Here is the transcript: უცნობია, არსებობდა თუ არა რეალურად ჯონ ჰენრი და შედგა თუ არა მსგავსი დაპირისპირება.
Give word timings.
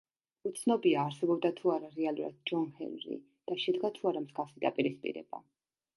უცნობია, 0.49 1.01
არსებობდა 1.09 1.51
თუ 1.59 1.73
არა 1.73 1.91
რეალურად 1.99 2.39
ჯონ 2.53 2.65
ჰენრი 2.79 3.21
და 3.51 3.61
შედგა 3.67 3.95
თუ 3.99 4.11
არა 4.13 4.25
მსგავსი 4.27 4.65
დაპირისპირება. 4.65 5.43